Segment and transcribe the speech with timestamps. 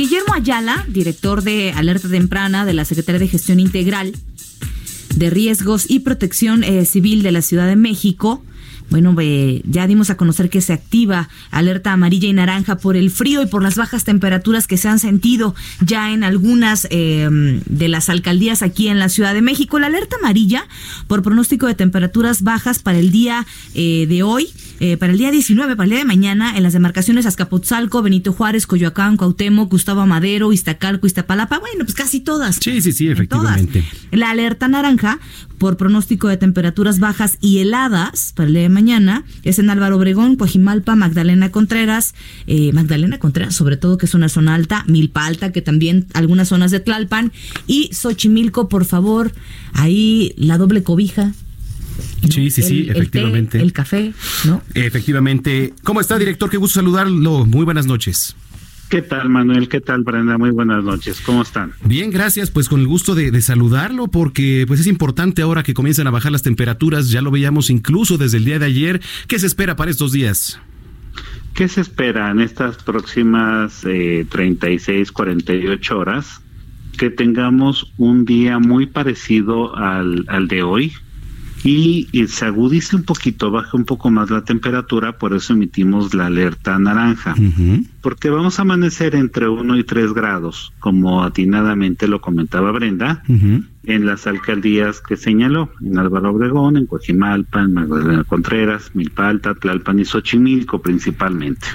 [0.00, 4.16] Guillermo Ayala, director de Alerta Temprana de la Secretaría de Gestión Integral
[5.14, 8.42] de Riesgos y Protección eh, Civil de la Ciudad de México,
[8.90, 13.10] bueno, eh, ya dimos a conocer que se activa alerta amarilla y naranja por el
[13.10, 17.88] frío y por las bajas temperaturas que se han sentido ya en algunas em, de
[17.88, 19.78] las alcaldías aquí en la Ciudad de México.
[19.78, 20.66] La alerta amarilla
[21.06, 24.48] por pronóstico de temperaturas bajas para el día eh, de hoy,
[24.80, 28.32] eh, para el día 19, para el día de mañana, en las demarcaciones Azcapotzalco, Benito
[28.32, 32.56] Juárez, Coyoacán, Cuauhtémoc, Gustavo Amadero, Iztacalco, Iztapalapa, bueno, pues casi todas.
[32.56, 33.84] Sí, sí, sí, efectivamente.
[34.10, 35.20] La alerta naranja
[35.58, 39.98] por pronóstico de temperaturas bajas y heladas para el día de mañana es en Álvaro
[39.98, 42.14] Obregón, Coajimalpa, Magdalena Contreras,
[42.46, 46.48] eh, Magdalena Contreras, sobre todo que es una zona alta, Milpa Alta, que también algunas
[46.48, 47.32] zonas de Tlalpan,
[47.66, 49.32] y Xochimilco, por favor,
[49.74, 51.32] ahí la doble cobija.
[52.28, 53.60] Sí, sí, sí, efectivamente.
[53.60, 54.12] el café,
[54.44, 54.62] ¿no?
[54.74, 55.72] Efectivamente.
[55.82, 56.50] ¿Cómo está, director?
[56.50, 57.46] Qué gusto saludarlo.
[57.46, 58.36] Muy buenas noches.
[58.90, 59.68] ¿Qué tal, Manuel?
[59.68, 60.36] ¿Qué tal, Brenda?
[60.36, 61.20] Muy buenas noches.
[61.20, 61.72] ¿Cómo están?
[61.84, 62.50] Bien, gracias.
[62.50, 66.32] Pues con el gusto de, saludarlo, porque pues es importante ahora que comiencen a bajar
[66.32, 67.08] las temperaturas.
[67.08, 69.00] Ya lo veíamos incluso desde el día de ayer.
[69.28, 70.60] ¿Qué se espera para estos días?
[71.54, 76.40] ¿Qué se espera en estas próximas eh, 36, 48 horas?
[76.98, 80.92] Que tengamos un día muy parecido al, al de hoy,
[81.62, 86.26] y, se agudice un poquito, baja un poco más la temperatura, por eso emitimos la
[86.26, 87.34] alerta naranja,
[88.00, 94.06] porque vamos a amanecer entre 1 y 3 grados, como atinadamente lo comentaba Brenda, en
[94.06, 100.04] las alcaldías que señaló, en Álvaro Obregón, en Coajimalpa, en Magdalena Contreras, Milpalta, Tlalpan y
[100.04, 101.66] Xochimilco principalmente.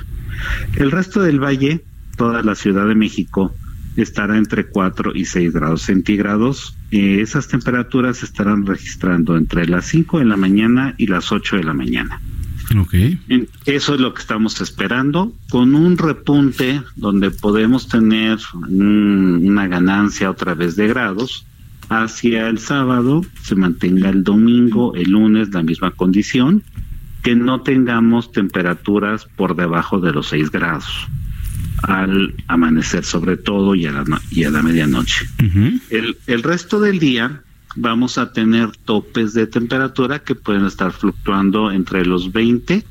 [0.76, 1.84] El resto del valle,
[2.18, 3.54] toda la Ciudad de México,
[3.96, 6.76] estará entre 4 y 6 grados centígrados.
[6.92, 11.58] Eh, esas temperaturas se estarán registrando entre las 5 de la mañana y las 8
[11.58, 12.22] de la mañana.
[12.78, 13.20] Okay.
[13.66, 20.56] Eso es lo que estamos esperando, con un repunte donde podemos tener una ganancia otra
[20.56, 21.46] vez de grados.
[21.90, 26.64] Hacia el sábado se mantenga el domingo, el lunes la misma condición,
[27.22, 31.08] que no tengamos temperaturas por debajo de los 6 grados
[31.84, 35.26] al amanecer sobre todo y a la, y a la medianoche.
[35.90, 37.42] el, el resto del día
[37.76, 42.84] vamos a tener topes de temperatura que pueden estar fluctuando entre los 20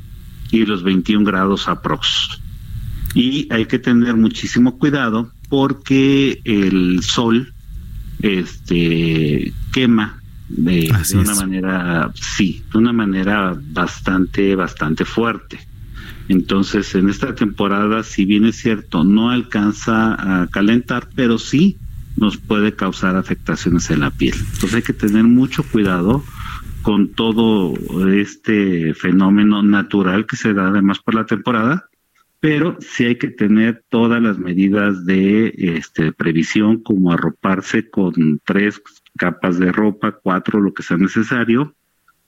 [0.50, 2.40] y los 21 grados aprox.
[3.14, 7.52] Y hay que tener muchísimo cuidado porque el sol
[8.20, 15.58] este quema de, de una manera sí, de una manera bastante bastante fuerte.
[16.28, 21.78] Entonces, en esta temporada, si bien es cierto, no alcanza a calentar, pero sí
[22.16, 24.34] nos puede causar afectaciones en la piel.
[24.36, 26.22] Entonces hay que tener mucho cuidado
[26.82, 27.74] con todo
[28.08, 31.88] este fenómeno natural que se da además por la temporada,
[32.40, 38.82] pero sí hay que tener todas las medidas de este, previsión, como arroparse con tres
[39.16, 41.74] capas de ropa, cuatro, lo que sea necesario,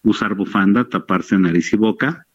[0.02, 2.26] usar bufanda, taparse nariz y boca,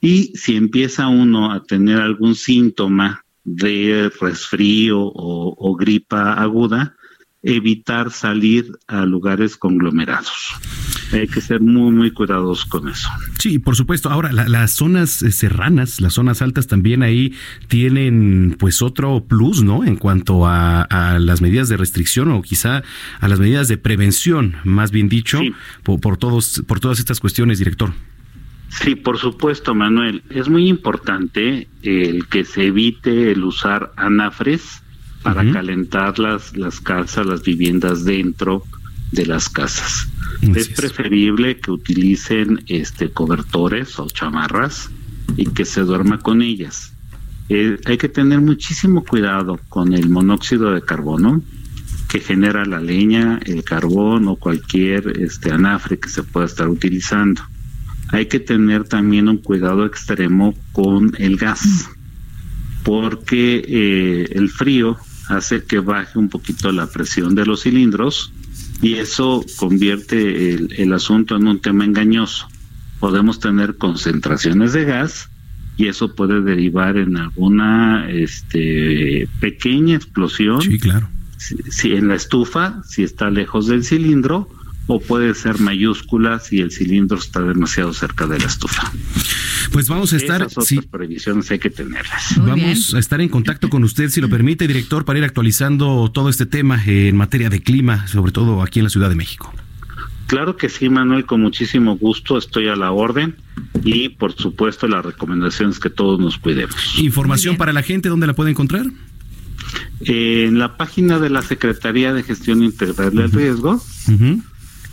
[0.00, 6.94] y si empieza uno a tener algún síntoma de resfrío o, gripa aguda,
[7.42, 10.54] evitar salir a lugares conglomerados.
[11.12, 13.08] Hay que ser muy, muy cuidadosos con eso.
[13.38, 14.10] Sí, por supuesto.
[14.10, 17.34] Ahora, las zonas eh, serranas, las zonas altas también ahí
[17.68, 19.84] tienen pues otro plus, ¿no?
[19.84, 20.86] En cuanto a,
[21.18, 22.82] las medidas de restricción o quizá
[23.20, 25.40] a las medidas de prevención, más bien dicho,
[25.82, 27.92] por, todos, por todas estas cuestiones, director.
[28.70, 30.22] Sí, por supuesto, Manuel.
[30.30, 34.82] Es muy importante el que se evite el usar anafres
[35.22, 38.64] para calentar las, las casas, las viviendas dentro
[39.12, 40.08] de las casas.
[40.40, 44.88] es preferible que utilicen este cobertores o chamarras
[45.36, 46.94] y que se duerma con ellas.
[47.48, 51.42] Eh, hay que tener muchísimo cuidado con el monóxido de carbono
[52.08, 57.42] que genera la leña, el carbón o cualquier este anafre que se pueda estar utilizando
[58.12, 61.90] hay que tener también un cuidado extremo con el gas,
[62.82, 64.96] porque eh, el frío
[65.28, 68.32] hace que baje un poquito la presión de los cilindros
[68.82, 72.48] y eso convierte el, asunto en un tema engañoso.
[72.98, 75.28] podemos tener concentraciones de gas
[75.76, 80.60] y eso puede derivar en alguna este, pequeña explosión.
[80.60, 81.08] Sí, claro.
[81.38, 84.48] Si, en la estufa, si está lejos del cilindro,
[84.90, 88.90] o puede ser mayúscula si el cilindro está demasiado cerca de la estufa.
[89.72, 90.42] Pues vamos a estar.
[90.42, 92.34] Esas otras previsiones hay que tenerlas.
[92.38, 96.28] vamos a estar en contacto con usted, si lo permite, director, para ir actualizando todo
[96.28, 99.54] este tema en materia de clima, sobre todo aquí en la Ciudad de México.
[100.26, 103.36] Claro que sí, Manuel, con muchísimo gusto estoy a la orden
[103.84, 106.98] y por supuesto las recomendaciones que todos nos cuidemos.
[106.98, 108.86] Información para la gente, ¿dónde la puede encontrar?
[110.00, 113.82] en la página de la Secretaría de Gestión Integral del Riesgo,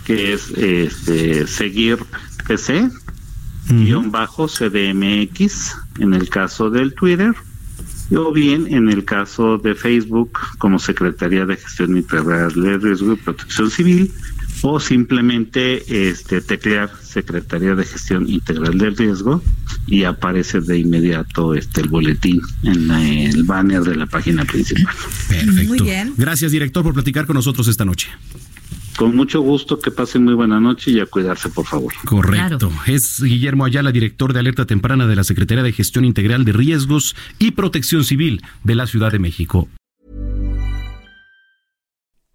[0.07, 1.98] que es este, seguir
[2.48, 2.89] PC,
[3.68, 7.36] guion bajo CDMX, en el caso del Twitter,
[8.15, 13.15] o bien en el caso de Facebook como Secretaría de Gestión Integral del Riesgo y
[13.18, 14.13] Protección Civil,
[14.62, 19.44] o simplemente este, teclear Secretaría de Gestión Integral del Riesgo
[19.88, 24.95] y aparece de inmediato este el boletín en el banner de la página principal.
[25.27, 25.68] Perfecto.
[25.68, 26.13] Muy bien.
[26.15, 28.07] Gracias, director, por platicar con nosotros esta noche.
[28.97, 31.94] Con mucho gusto, que pasen muy buena noche y a cuidarse, por favor.
[32.03, 32.71] Correcto.
[32.88, 37.15] Es Guillermo Ayala, director de alerta temprana de la Secretaría de Gestión Integral de Riesgos
[37.38, 39.67] y Protección Civil de la Ciudad de México.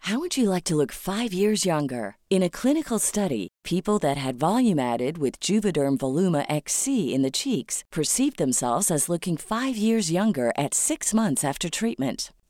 [0.06, 2.16] How would you like to look five years younger?
[2.28, 7.30] In a clinical study, people that had volume added with Juvederm Voluma XC in the
[7.30, 12.30] cheeks perceived themselves as looking five years younger at six months after treatment.